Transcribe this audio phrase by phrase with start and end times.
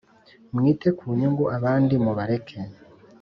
[0.57, 2.57] mwite ku nyungu abandi mubareke